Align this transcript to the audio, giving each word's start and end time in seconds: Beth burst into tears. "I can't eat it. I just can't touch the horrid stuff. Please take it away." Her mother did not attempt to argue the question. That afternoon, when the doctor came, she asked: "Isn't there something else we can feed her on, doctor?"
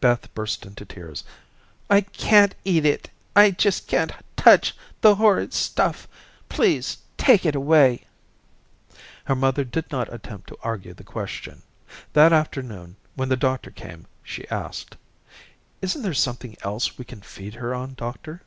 Beth 0.00 0.34
burst 0.34 0.66
into 0.66 0.84
tears. 0.84 1.22
"I 1.88 2.00
can't 2.00 2.56
eat 2.64 2.84
it. 2.84 3.08
I 3.36 3.52
just 3.52 3.86
can't 3.86 4.10
touch 4.36 4.76
the 5.00 5.14
horrid 5.14 5.54
stuff. 5.54 6.08
Please 6.48 6.98
take 7.16 7.46
it 7.46 7.54
away." 7.54 8.02
Her 9.26 9.36
mother 9.36 9.62
did 9.62 9.88
not 9.92 10.12
attempt 10.12 10.48
to 10.48 10.58
argue 10.64 10.92
the 10.94 11.04
question. 11.04 11.62
That 12.14 12.32
afternoon, 12.32 12.96
when 13.14 13.28
the 13.28 13.36
doctor 13.36 13.70
came, 13.70 14.08
she 14.24 14.48
asked: 14.48 14.96
"Isn't 15.80 16.02
there 16.02 16.14
something 16.14 16.56
else 16.62 16.98
we 16.98 17.04
can 17.04 17.20
feed 17.20 17.54
her 17.54 17.72
on, 17.72 17.94
doctor?" 17.94 18.42